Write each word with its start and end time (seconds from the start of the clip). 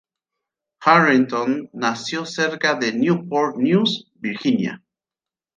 Harrington 0.79 1.69
nació 1.73 2.25
cerca 2.25 2.73
de 2.73 2.91
Newport 2.91 3.57
News, 3.57 4.11
Virginia. 4.15 4.81